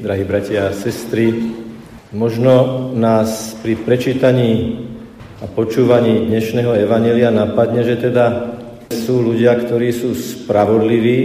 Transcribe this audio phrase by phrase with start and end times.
[0.00, 1.52] Drahí bratia a sestry,
[2.16, 4.80] možno nás pri prečítaní
[5.38, 8.56] a počúvaní dnešného Evanelia napadne, že teda
[8.88, 11.20] sú ľudia, ktorí sú spravodliví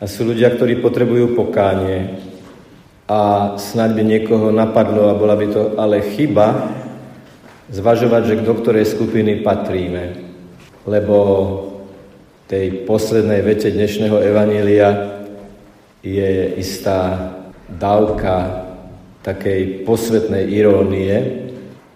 [0.00, 2.24] a sú ľudia, ktorí potrebujú pokánie.
[3.04, 6.72] A snáď by niekoho napadlo, a bola by to ale chyba,
[7.68, 10.16] zvažovať, že do ktorej skupiny patríme.
[10.88, 11.16] Lebo
[12.48, 15.20] tej poslednej vete dnešného Evanília
[16.00, 17.36] je istá
[17.78, 18.66] dávka
[19.20, 21.12] takej posvetnej irónie,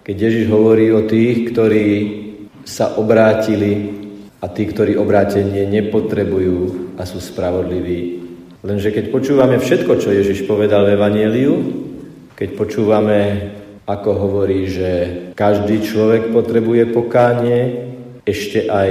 [0.04, 1.88] keď Ježiš hovorí o tých, ktorí
[2.68, 4.04] sa obrátili
[4.44, 8.20] a tí, ktorí obrátenie nepotrebujú a sú spravodliví.
[8.64, 11.54] Lenže keď počúvame všetko, čo Ježiš povedal v Evangeliu,
[12.36, 13.20] keď počúvame,
[13.84, 14.91] ako hovorí, že
[15.36, 17.92] každý človek potrebuje pokánie,
[18.24, 18.91] ešte aj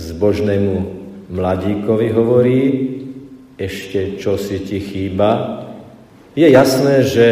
[0.00, 0.74] zbožnému
[1.28, 2.60] mladíkovi hovorí,
[3.60, 5.60] ešte čo si ti chýba,
[6.34, 7.26] je jasné, že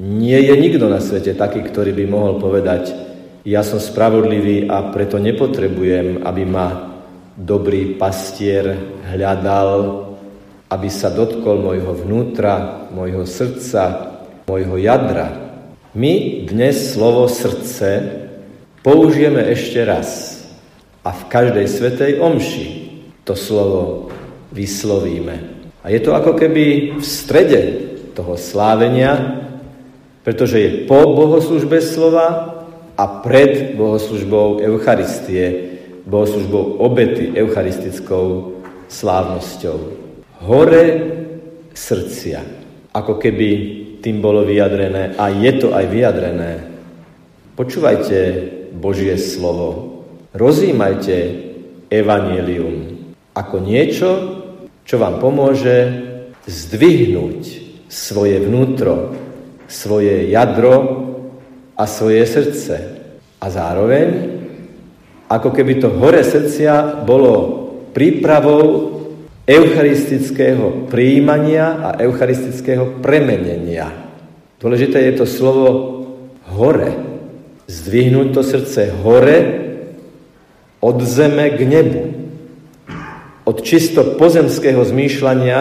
[0.00, 2.92] nie je nikto na svete taký, ktorý by mohol povedať,
[3.44, 6.68] ja som spravodlivý a preto nepotrebujem, aby ma
[7.36, 8.76] dobrý pastier
[9.08, 10.04] hľadal,
[10.68, 14.12] aby sa dotkol môjho vnútra, môjho srdca,
[14.44, 15.56] môjho jadra.
[15.96, 18.20] My dnes slovo srdce
[18.84, 20.40] použijeme ešte raz
[21.00, 22.68] a v každej svetej omši
[23.24, 24.12] to slovo
[24.52, 25.60] vyslovíme.
[25.80, 29.42] A je to ako keby v strede toho slávenia,
[30.20, 32.60] pretože je po bohoslužbe slova
[32.94, 38.58] a pred bohoslužbou Eucharistie, bohoslužbou obety eucharistickou
[38.90, 39.78] slávnosťou.
[40.44, 40.84] Hore
[41.72, 42.40] srdcia,
[42.92, 43.48] ako keby
[44.00, 46.52] tým bolo vyjadrené, a je to aj vyjadrené.
[47.54, 48.18] Počúvajte
[48.72, 50.00] Božie slovo,
[50.32, 51.16] rozímajte
[51.92, 52.96] evanelium
[53.36, 54.10] ako niečo,
[54.84, 55.76] čo vám pomôže
[56.48, 59.18] zdvihnúť svoje vnútro,
[59.66, 60.74] svoje jadro
[61.74, 63.02] a svoje srdce.
[63.42, 64.38] A zároveň,
[65.26, 67.34] ako keby to hore srdcia bolo
[67.90, 68.94] prípravou
[69.42, 73.90] eucharistického príjmania a eucharistického premenenia.
[74.62, 75.68] Dôležité je to slovo
[76.54, 76.94] hore.
[77.66, 79.38] Zdvihnúť to srdce hore
[80.78, 82.02] od zeme k nebu.
[83.46, 85.58] Od čisto pozemského zmýšľania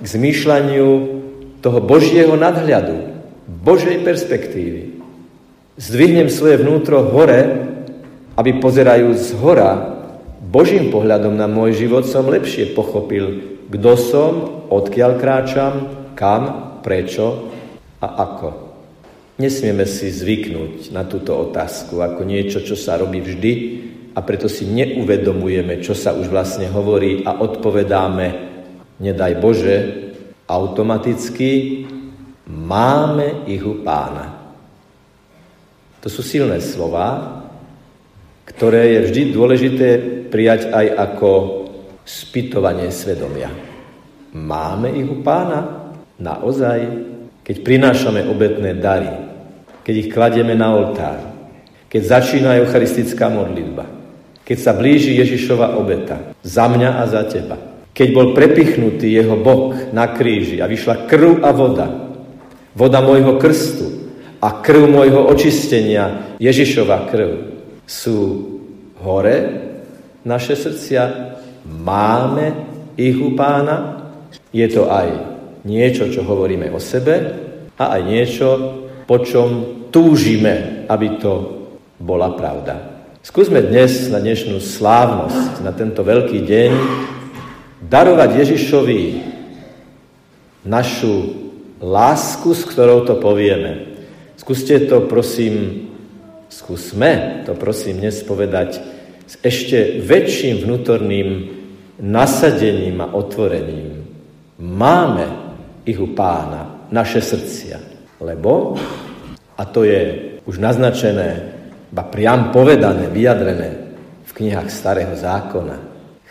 [0.00, 1.15] k zmýšľaniu
[1.60, 4.98] toho Božieho nadhľadu, Božej perspektívy.
[5.76, 7.68] Zdvihnem svoje vnútro hore,
[8.36, 9.96] aby pozerajúc z hora,
[10.46, 14.32] Božím pohľadom na môj život som lepšie pochopil, kto som,
[14.70, 15.74] odkiaľ kráčam,
[16.14, 16.42] kam,
[16.86, 17.50] prečo
[17.98, 18.48] a ako.
[19.36, 23.52] Nesmieme si zvyknúť na túto otázku ako niečo, čo sa robí vždy
[24.16, 28.26] a preto si neuvedomujeme, čo sa už vlastne hovorí a odpovedáme,
[28.96, 29.76] nedaj Bože,
[30.46, 31.84] automaticky
[32.46, 34.54] máme ich u pána.
[36.00, 37.42] To sú silné slova,
[38.46, 39.88] ktoré je vždy dôležité
[40.30, 41.30] prijať aj ako
[42.06, 43.50] spytovanie svedomia.
[44.30, 45.90] Máme ich u pána?
[46.22, 46.78] Naozaj?
[47.42, 49.10] Keď prinášame obetné dary,
[49.82, 51.18] keď ich kladieme na oltár,
[51.86, 53.86] keď začína eucharistická modlitba,
[54.46, 57.58] keď sa blíži Ježišova obeta za mňa a za teba,
[57.96, 62.12] keď bol prepichnutý jeho bok na kríži a vyšla krv a voda,
[62.76, 67.56] voda môjho krstu a krv môjho očistenia, Ježišova krv,
[67.88, 68.52] sú
[69.00, 69.64] hore
[70.28, 71.32] naše srdcia,
[71.64, 72.68] máme
[73.00, 74.12] ich u pána,
[74.52, 75.08] je to aj
[75.64, 77.16] niečo, čo hovoríme o sebe
[77.80, 78.48] a aj niečo,
[79.08, 79.48] po čom
[79.88, 81.32] túžime, aby to
[81.96, 83.00] bola pravda.
[83.24, 86.72] Skúsme dnes na dnešnú slávnosť, na tento veľký deň,
[87.86, 89.02] darovať Ježišovi
[90.66, 91.14] našu
[91.78, 93.94] lásku, s ktorou to povieme.
[94.34, 95.88] Skúste to, prosím,
[96.50, 98.82] skúsme to, prosím, dnes povedať
[99.26, 101.28] s ešte väčším vnútorným
[102.02, 104.06] nasadením a otvorením.
[104.60, 105.26] Máme
[105.86, 107.78] ich u pána, naše srdcia.
[108.22, 108.78] Lebo,
[109.58, 111.54] a to je už naznačené,
[111.90, 113.70] ba priam povedané, vyjadrené
[114.26, 115.78] v knihách Starého zákona,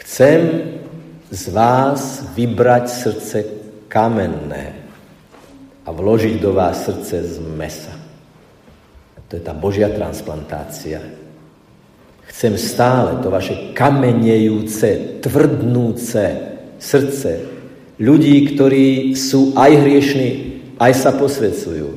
[0.03, 0.39] chcem
[1.31, 3.37] z vás vybrať srdce
[3.87, 4.75] kamenné
[5.85, 7.95] a vložiť do vás srdce z mesa.
[9.29, 11.01] To je tá Božia transplantácia.
[12.29, 16.23] Chcem stále to vaše kamenejúce, tvrdnúce
[16.77, 17.55] srdce
[17.99, 20.29] ľudí, ktorí sú aj hriešní,
[20.77, 21.89] aj sa posvedcujú,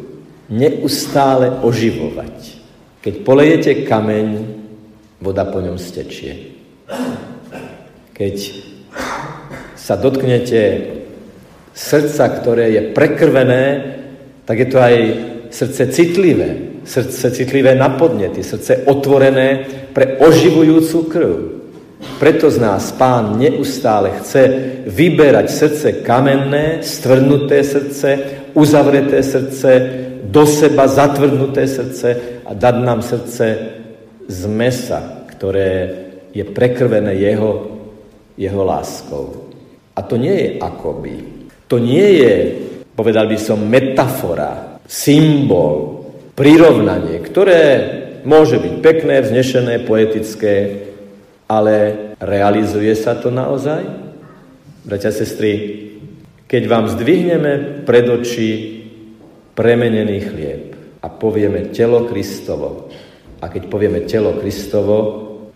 [0.48, 2.62] neustále oživovať.
[3.02, 4.28] Keď polejete kameň,
[5.18, 6.54] voda po ňom stečie.
[8.14, 8.36] Keď
[9.88, 10.60] sa dotknete
[11.72, 13.64] srdca, ktoré je prekrvené
[14.48, 14.96] tak je to aj
[15.52, 21.32] srdce citlivé, srdce citlivé na podnety, srdce otvorené pre oživujúcu krv.
[22.16, 24.42] Preto z nás pán neustále chce
[24.88, 28.08] vyberať srdce kamenné, stvrdnuté srdce,
[28.56, 29.70] uzavreté srdce,
[30.24, 33.46] do seba zatvrdnuté srdce a dať nám srdce
[34.28, 35.92] z mesa, ktoré
[36.32, 37.68] je prekrvené jeho,
[38.40, 39.47] jeho láskou.
[39.98, 41.14] A to nie je akoby.
[41.66, 42.34] To nie je,
[42.94, 46.06] povedal by som, metafora, symbol,
[46.38, 47.62] prirovnanie, ktoré
[48.22, 50.86] môže byť pekné, vznešené, poetické,
[51.50, 51.74] ale
[52.22, 53.82] realizuje sa to naozaj?
[54.86, 55.82] Bratia, sestry,
[56.46, 58.80] keď vám zdvihneme pred oči
[59.58, 60.62] premenený chlieb
[61.02, 62.88] a povieme telo Kristovo,
[63.38, 64.96] a keď povieme telo Kristovo,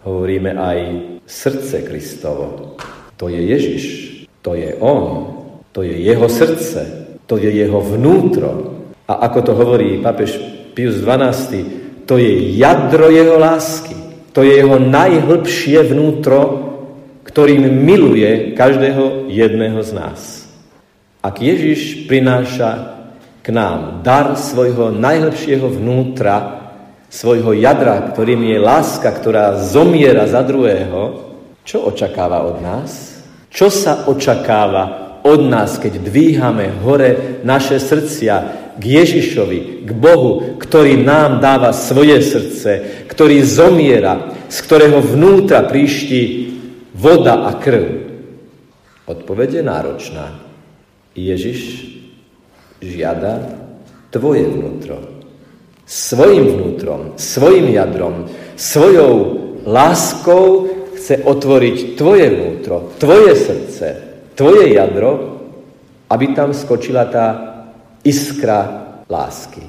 [0.02, 0.78] hovoríme aj
[1.26, 2.76] srdce Kristovo.
[3.18, 4.12] To je Ježiš,
[4.42, 5.32] to je On,
[5.72, 6.80] to je Jeho srdce,
[7.26, 8.74] to je Jeho vnútro.
[9.08, 10.36] A ako to hovorí papež
[10.74, 14.02] Pius XII, to je jadro Jeho lásky.
[14.32, 16.40] To je jeho najhlbšie vnútro,
[17.22, 20.20] ktorým miluje každého jedného z nás.
[21.20, 22.98] Ak Ježiš prináša
[23.44, 26.64] k nám dar svojho najlepšieho vnútra,
[27.12, 31.28] svojho jadra, ktorým je láska, ktorá zomiera za druhého,
[31.62, 33.12] čo očakáva od nás?
[33.52, 38.34] Čo sa očakáva od nás, keď dvíhame hore naše srdcia
[38.81, 46.49] k Ježišovi, k Bohu, ktorý nám dáva svoje srdce, ktorý zomiera, z ktorého vnútra príšti
[46.96, 48.08] voda a krv.
[49.04, 50.26] Odpoveď je náročná.
[51.12, 51.93] Ježiš
[52.81, 53.52] žiada
[54.08, 54.96] tvoje vnútro.
[55.84, 59.14] Svojim vnútrom, svojim jadrom, svojou
[59.69, 63.87] láskou chce otvoriť tvoje vnútro, tvoje srdce,
[64.38, 65.43] tvoje jadro,
[66.06, 67.26] aby tam skočila tá
[68.06, 69.66] iskra lásky.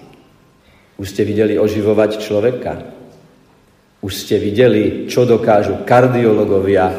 [1.02, 2.74] Už ste videli oživovať človeka?
[4.06, 6.94] Už ste videli, čo dokážu kardiologovia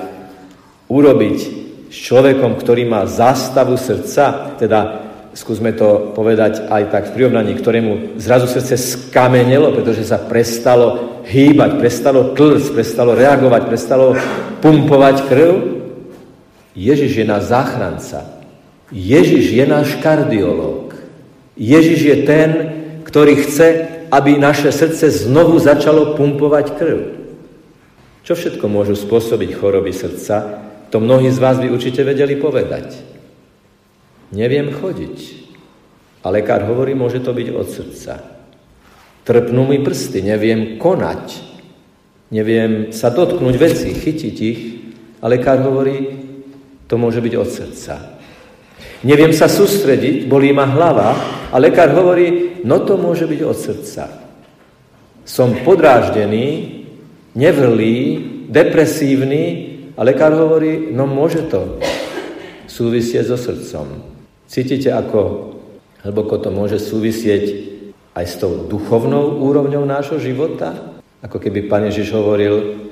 [0.91, 1.39] urobiť
[1.87, 5.04] s človekom, ktorý má zástavu srdca, teda
[5.35, 11.83] skúsme to povedať aj tak v prirovnaní, ktorému zrazu srdce skamenelo, pretože sa prestalo hýbať,
[11.83, 14.15] prestalo tlc, prestalo reagovať, prestalo
[14.63, 15.53] pumpovať krv.
[16.79, 18.19] Ježiš je náš záchranca.
[18.95, 20.95] Ježiš je náš kardiolog.
[21.59, 22.51] Ježiš je ten,
[23.03, 23.69] ktorý chce,
[24.11, 26.99] aby naše srdce znovu začalo pumpovať krv.
[28.23, 30.63] Čo všetko môžu spôsobiť choroby srdca,
[30.95, 33.14] to mnohí z vás by určite vedeli povedať.
[34.35, 35.47] Neviem chodiť.
[36.27, 38.15] A lekár hovorí, môže to byť od srdca.
[39.23, 41.55] Trpnú mi prsty, neviem konať.
[42.35, 44.61] Neviem sa dotknúť veci, chytiť ich.
[45.23, 46.19] A lekár hovorí,
[46.91, 47.95] to môže byť od srdca.
[49.05, 51.15] Neviem sa sústrediť, bolí ma hlava
[51.53, 54.05] a lekár hovorí, no to môže byť od srdca.
[55.29, 56.49] Som podráždený,
[57.37, 57.97] nevrlý,
[58.49, 59.45] depresívny
[59.97, 61.81] a lekár hovorí, no môže to
[62.65, 64.14] súvisieť so srdcom.
[64.45, 65.53] Cítite, ako
[66.05, 67.45] hlboko to môže súvisieť
[68.13, 70.95] aj s tou duchovnou úrovňou nášho života?
[71.25, 72.85] Ako keby Pane Ježiš hovoril,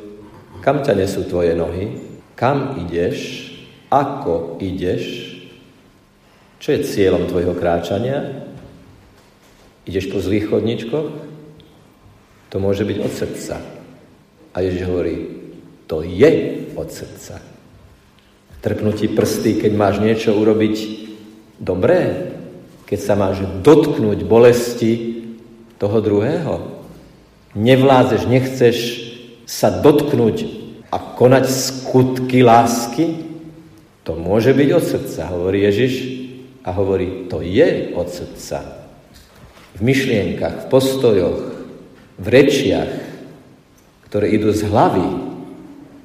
[0.64, 2.00] kam ťa nesú tvoje nohy?
[2.32, 3.48] Kam ideš?
[3.92, 5.36] Ako ideš?
[6.56, 8.48] Čo je cieľom tvojho kráčania?
[9.84, 11.08] Ideš po zlých chodničkoch?
[12.48, 13.56] To môže byť od srdca.
[14.52, 15.16] A Ježiš hovorí,
[15.84, 16.30] to je
[16.72, 17.42] od srdca.
[18.62, 21.01] Trpnú ti prsty, keď máš niečo urobiť
[21.62, 22.34] dobré,
[22.90, 25.22] keď sa máš dotknúť bolesti
[25.78, 26.82] toho druhého.
[27.54, 28.76] Nevládzeš, nechceš
[29.46, 30.44] sa dotknúť
[30.90, 33.30] a konať skutky lásky?
[34.02, 35.94] To môže byť od srdca, hovorí Ježiš
[36.66, 38.82] a hovorí, to je od srdca.
[39.78, 41.40] V myšlienkach, v postojoch,
[42.18, 42.92] v rečiach,
[44.10, 45.08] ktoré idú z hlavy,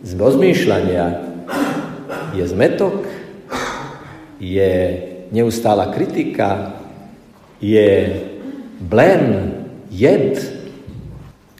[0.05, 1.05] z rozmýšľania,
[2.37, 3.03] je zmetok,
[4.37, 4.73] je
[5.31, 6.77] neustála kritika,
[7.57, 8.21] je
[8.79, 9.53] blen,
[9.89, 10.37] jed.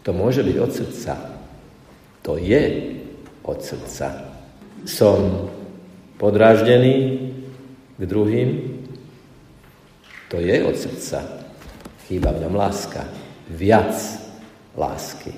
[0.06, 1.12] To môže byť od srdca.
[2.22, 2.64] To je
[3.44, 4.08] od srdca.
[4.86, 5.50] Som
[6.16, 6.96] podráždený
[7.98, 8.78] k druhým,
[10.28, 11.24] to je od srdca.
[12.08, 13.08] Chýba v ňom láska.
[13.48, 13.96] Viac
[14.76, 15.32] lásky.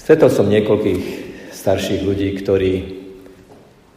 [0.00, 1.04] Stretol som niekoľkých
[1.52, 2.74] starších ľudí, ktorí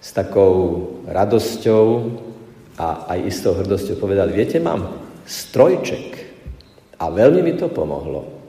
[0.03, 1.85] s takou radosťou
[2.81, 4.89] a aj istou hrdosťou povedali, viete, mám
[5.29, 6.17] strojček
[6.97, 8.41] a veľmi mi to pomohlo.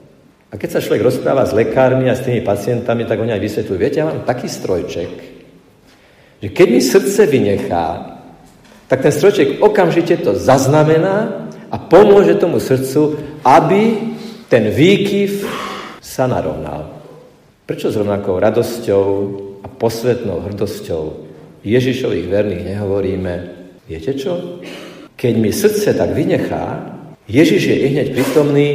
[0.49, 3.77] A keď sa človek rozpráva s lekármi a s tými pacientami, tak oni aj vysvetľujú,
[3.77, 5.11] viete, ja mám taký strojček,
[6.41, 7.85] že keď mi srdce vynechá,
[8.89, 14.13] tak ten strojček okamžite to zaznamená a pomôže tomu srdcu, aby
[14.49, 15.45] ten výkyv
[16.01, 16.89] sa narovnal.
[17.69, 19.05] Prečo s rovnakou radosťou
[19.61, 21.03] a posvetnou hrdosťou
[21.63, 23.33] Ježišových verných nehovoríme,
[23.87, 24.61] viete čo?
[25.15, 26.93] Keď mi srdce tak vynechá,
[27.29, 28.69] Ježiš je hneď prítomný,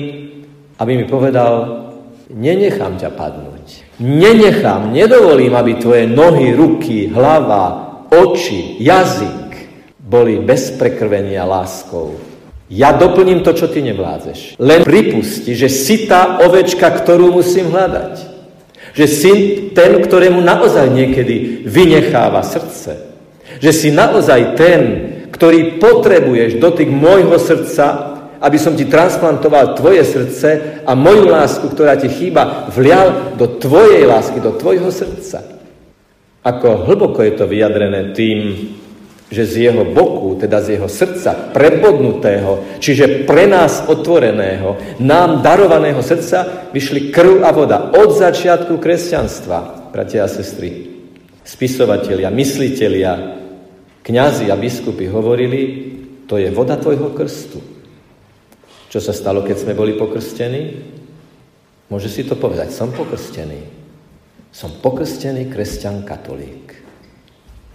[0.81, 1.85] aby mi povedal,
[2.33, 3.85] nenechám ťa padnúť.
[3.99, 9.49] Nenechám, nedovolím, aby tvoje nohy, ruky, hlava, oči, jazyk
[9.99, 12.17] boli bez prekrvenia láskou.
[12.69, 14.61] Ja doplním to, čo ty nevládzeš.
[14.61, 18.15] Len pripusti, že si tá ovečka, ktorú musím hľadať.
[18.93, 19.33] Že si
[19.73, 23.09] ten, ktorému naozaj niekedy vynecháva srdce.
[23.57, 24.81] Že si naozaj ten,
[25.33, 31.99] ktorý potrebuješ dotyk môjho srdca, aby som ti transplantoval tvoje srdce a moju lásku, ktorá
[31.99, 35.43] ti chýba, vlial do tvojej lásky, do tvojho srdca.
[36.47, 38.71] Ako hlboko je to vyjadrené tým,
[39.29, 46.01] že z jeho boku, teda z jeho srdca prebodnutého, čiže pre nás otvoreného, nám darovaného
[46.01, 50.88] srdca, vyšli krv a voda od začiatku kresťanstva, bratia a sestry.
[51.49, 53.41] Spisovatelia, myslitelia,
[54.05, 55.61] kňazi a biskupy hovorili,
[56.29, 57.65] to je voda tvojho krstu.
[58.93, 60.77] Čo sa stalo, keď sme boli pokrstení?
[61.89, 63.65] Môže si to povedať, som pokrstený.
[64.53, 66.85] Som pokrstený kresťan katolík.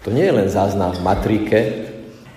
[0.05, 1.59] To nie je len záznam v matrike,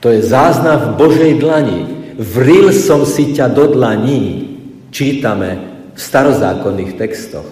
[0.00, 1.80] to je záznam v Božej dlani.
[2.16, 4.56] Vril som si ťa do dlaní,
[4.88, 5.60] čítame
[5.92, 7.48] v starozákonných textoch.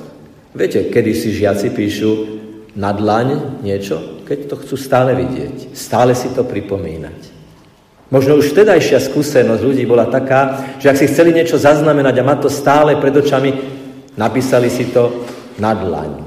[0.57, 2.34] Viete, kedy si žiaci píšu
[2.75, 7.35] na dlaň niečo, keď to chcú stále vidieť, stále si to pripomínať.
[8.11, 12.39] Možno už vtedajšia skúsenosť ľudí bola taká, že ak si chceli niečo zaznamenať a mať
[12.47, 13.51] to stále pred očami,
[14.15, 15.25] napísali si to
[15.59, 16.23] na dlaň.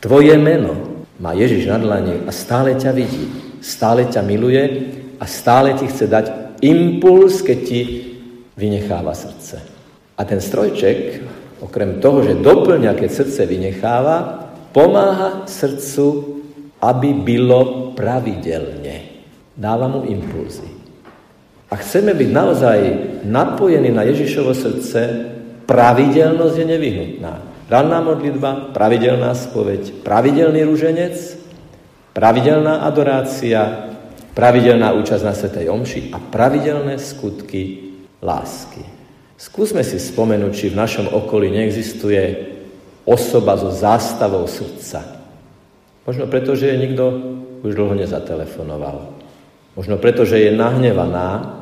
[0.00, 3.28] Tvoje meno, má Ježiš na dlani a stále ťa vidí,
[3.60, 4.64] stále ťa miluje
[5.20, 6.26] a stále ti chce dať
[6.64, 7.80] impuls, keď ti
[8.56, 9.60] vynecháva srdce.
[10.16, 11.20] A ten strojček,
[11.60, 14.39] okrem toho, že doplňa, keď srdce vynecháva,
[14.72, 16.38] pomáha srdcu,
[16.80, 19.10] aby bylo pravidelne.
[19.56, 20.66] Dáva mu impulzy.
[21.70, 22.78] A chceme byť naozaj
[23.28, 25.00] napojení na Ježišovo srdce,
[25.70, 27.34] pravidelnosť je nevyhnutná.
[27.70, 31.14] Ranná modlitba, pravidelná spoveď, pravidelný rúženec,
[32.10, 33.86] pravidelná adorácia,
[34.34, 38.82] pravidelná účasť na Svetej Omši a pravidelné skutky lásky.
[39.38, 42.49] Skúsme si spomenúť, či v našom okolí neexistuje
[43.10, 45.02] osoba so zástavou srdca.
[46.06, 47.04] Možno preto, že je nikto
[47.66, 49.10] už dlho nezatelefonoval.
[49.74, 51.58] Možno preto, že je nahnevaná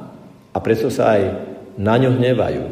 [0.52, 1.22] a preto sa aj
[1.80, 2.64] na ňu hnevajú.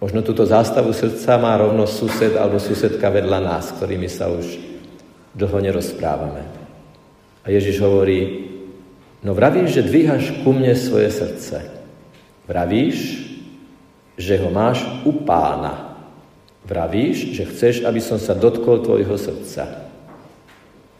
[0.00, 4.60] Možno túto zástavu srdca má rovno sused alebo susedka vedľa nás, ktorými sa už
[5.36, 6.44] dlho nerozprávame.
[7.44, 8.48] A Ježiš hovorí,
[9.24, 11.64] no vravíš, že dvíhaš ku mne svoje srdce.
[12.44, 13.24] Vravíš,
[14.20, 15.95] že ho máš u pána.
[16.66, 19.86] Vravíš, že chceš, aby som sa dotkol tvojho srdca.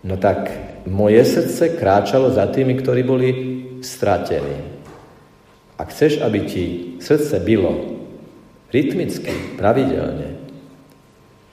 [0.07, 0.47] No tak
[0.87, 3.29] moje srdce kráčalo za tými, ktorí boli
[3.83, 4.63] stratení.
[5.75, 6.65] Ak chceš, aby ti
[7.03, 7.99] srdce bylo,
[8.71, 10.39] rytmicky, pravidelne.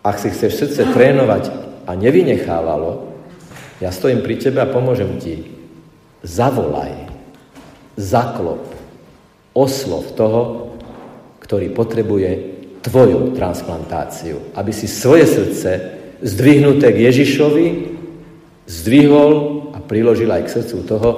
[0.05, 1.50] Ak si chceš srdce trénovať
[1.89, 3.10] a nevynechávalo,
[3.82, 5.50] ja stojím pri tebe a pomôžem ti.
[6.22, 7.10] Zavolaj,
[7.98, 8.63] zaklop,
[9.58, 10.72] oslov toho,
[11.41, 12.52] ktorý potrebuje
[12.83, 14.53] tvoju transplantáciu.
[14.53, 15.71] Aby si svoje srdce
[16.19, 17.67] zdvihnuté k Ježišovi
[18.67, 19.31] zdvihol
[19.75, 21.09] a priložil aj k srdcu toho,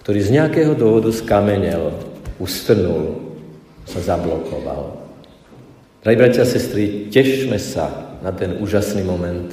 [0.00, 1.92] ktorý z nejakého dôvodu skamenel,
[2.40, 3.30] ustrnul,
[3.84, 4.96] sa zablokoval.
[6.00, 9.52] Drahí bratia a sestry, tešme sa na ten úžasný moment,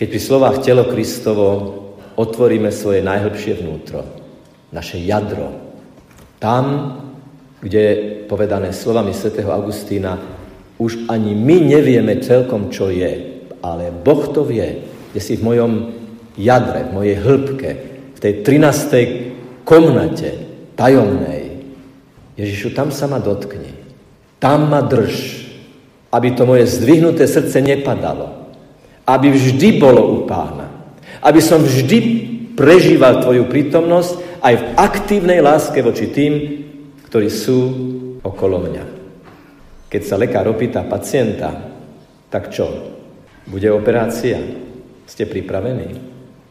[0.00, 1.48] keď pri slovách telo Kristovo
[2.16, 4.00] otvoríme svoje najhlbšie vnútro,
[4.72, 5.52] naše jadro.
[6.40, 6.96] Tam,
[7.60, 10.16] kde je povedané slovami svätého Augustína,
[10.80, 14.80] už ani my nevieme celkom, čo je, ale Boh to vie,
[15.12, 15.72] kde si v mojom
[16.40, 17.70] jadre, v mojej hĺbke,
[18.16, 19.68] v tej 13.
[19.68, 20.30] komnate
[20.72, 21.60] tajomnej.
[22.40, 23.76] Ježišu, tam sa ma dotkni.
[24.40, 25.44] Tam ma drž,
[26.08, 28.48] aby to moje zdvihnuté srdce nepadalo.
[29.04, 30.96] Aby vždy bolo u pána.
[31.20, 31.98] Aby som vždy
[32.56, 36.32] prežíval tvoju prítomnosť aj v aktívnej láske voči tým,
[37.10, 37.58] ktorí sú
[38.22, 38.84] okolo mňa.
[39.90, 41.50] Keď sa lekár opýta pacienta,
[42.30, 42.70] tak čo?
[43.50, 44.38] Bude operácia?
[45.10, 45.98] Ste pripravení?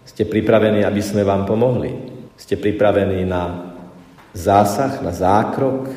[0.04, 1.96] Ste pripravení, aby sme vám pomohli?
[2.36, 3.72] Ste pripravení na
[4.36, 5.88] zásah, na zákrok?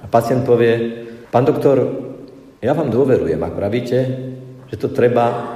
[0.00, 1.76] A pacient povie, Pán doktor,
[2.64, 3.98] ja vám dôverujem, ak pravíte,
[4.72, 5.52] že to treba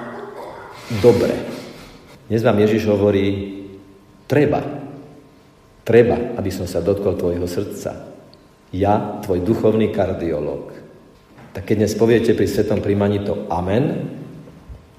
[1.00, 1.32] dobre.
[2.28, 3.56] Dnes vám Ježiš hovorí,
[4.28, 4.60] treba,
[5.80, 8.11] treba, aby som sa dotkol tvojho srdca.
[8.72, 10.72] Ja, tvoj duchovný kardiolog.
[11.52, 14.08] Tak keď dnes poviete pri svetom príjmaní to amen,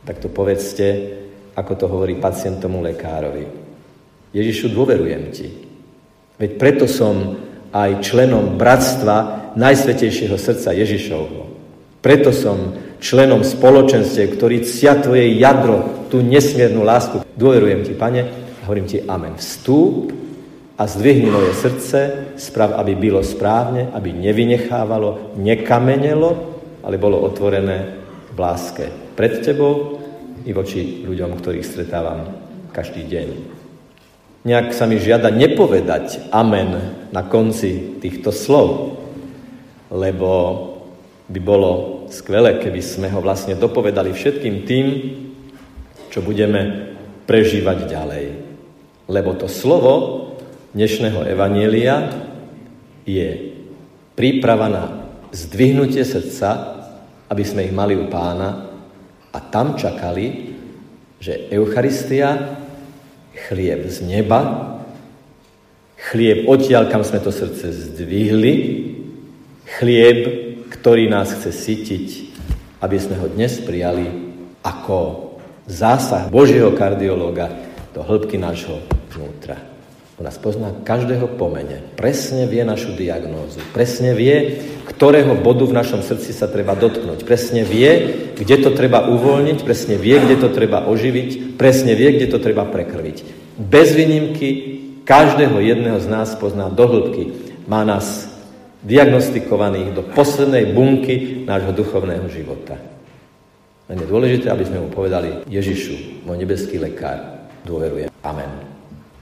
[0.05, 1.17] tak to povedzte,
[1.57, 3.49] ako to hovorí pacient tomu lekárovi.
[4.29, 5.49] Ježišu, dôverujem ti.
[6.37, 7.41] Veď preto som
[7.73, 11.49] aj členom bratstva Najsvetejšieho srdca Ježišovho.
[11.97, 17.25] Preto som členom spoločenstve, ktorý cia tvoje jadro, tú nesmiernu lásku.
[17.33, 19.33] Dôverujem ti, pane, a hovorím ti amen.
[19.33, 20.22] Vstúp
[20.73, 21.99] a zdvihni moje srdce,
[22.37, 28.01] sprav, aby bylo správne, aby nevynechávalo, nekamenelo, ale bolo otvorené
[28.33, 30.01] v láske pred tebou
[30.43, 32.33] i voči ľuďom, ktorých stretávam
[32.73, 33.27] každý deň.
[34.43, 36.75] Nejak sa mi žiada nepovedať amen
[37.15, 38.99] na konci týchto slov,
[39.93, 40.31] lebo
[41.31, 44.85] by bolo skvelé, keby sme ho vlastne dopovedali všetkým tým,
[46.11, 46.91] čo budeme
[47.23, 48.25] prežívať ďalej.
[49.07, 50.22] Lebo to slovo
[50.73, 52.09] dnešného evanielia
[53.05, 53.53] je
[54.17, 54.83] príprava na
[55.29, 56.81] zdvihnutie srdca,
[57.29, 58.73] aby sme ich mali u pána
[59.29, 60.57] a tam čakali,
[61.21, 62.57] že Eucharistia,
[63.49, 64.41] chlieb z neba,
[66.09, 68.53] chlieb odtiaľ, kam sme to srdce zdvihli,
[69.77, 70.19] chlieb,
[70.73, 72.07] ktorý nás chce sytiť,
[72.81, 74.09] aby sme ho dnes prijali
[74.65, 75.31] ako
[75.69, 77.49] zásah Božieho kardiológa
[77.93, 78.81] do hĺbky nášho
[79.13, 79.72] vnútra.
[80.23, 81.83] On nás pozná každého pomene.
[81.99, 83.59] Presne vie našu diagnózu.
[83.75, 84.55] Presne vie,
[84.87, 87.27] ktorého bodu v našom srdci sa treba dotknúť.
[87.27, 87.91] Presne vie,
[88.31, 89.67] kde to treba uvoľniť.
[89.67, 91.59] Presne vie, kde to treba oživiť.
[91.59, 93.17] Presne vie, kde to treba prekrviť.
[93.59, 97.35] Bez výnimky každého jedného z nás pozná do hĺbky.
[97.67, 98.31] Má nás
[98.79, 102.79] diagnostikovaných do poslednej bunky nášho duchovného života.
[103.91, 108.07] Len je dôležité, aby sme mu povedali Ježišu, môj nebeský lekár, dôverujem.
[108.23, 108.72] Amen.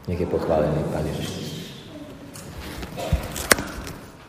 [0.08, 1.61] Nech je pochválený Pán Ježiš.